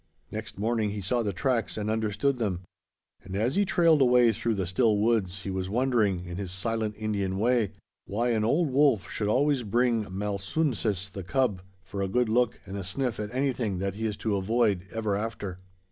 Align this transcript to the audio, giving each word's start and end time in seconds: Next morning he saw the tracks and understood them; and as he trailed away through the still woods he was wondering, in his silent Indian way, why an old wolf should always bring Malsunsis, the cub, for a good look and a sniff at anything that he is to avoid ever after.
Next 0.31 0.57
morning 0.57 0.89
he 0.89 0.99
saw 1.01 1.21
the 1.21 1.31
tracks 1.31 1.77
and 1.77 1.87
understood 1.87 2.39
them; 2.39 2.61
and 3.23 3.35
as 3.35 3.55
he 3.55 3.65
trailed 3.65 4.01
away 4.01 4.31
through 4.31 4.55
the 4.55 4.65
still 4.65 4.97
woods 4.97 5.43
he 5.43 5.51
was 5.51 5.69
wondering, 5.69 6.25
in 6.25 6.37
his 6.37 6.49
silent 6.49 6.95
Indian 6.97 7.37
way, 7.37 7.73
why 8.07 8.29
an 8.31 8.43
old 8.43 8.71
wolf 8.71 9.11
should 9.11 9.27
always 9.27 9.61
bring 9.61 10.05
Malsunsis, 10.09 11.07
the 11.07 11.21
cub, 11.23 11.61
for 11.83 12.01
a 12.01 12.07
good 12.09 12.29
look 12.29 12.59
and 12.65 12.75
a 12.79 12.83
sniff 12.83 13.19
at 13.19 13.31
anything 13.31 13.77
that 13.77 13.93
he 13.93 14.07
is 14.07 14.17
to 14.17 14.35
avoid 14.35 14.87
ever 14.91 15.15
after. 15.15 15.59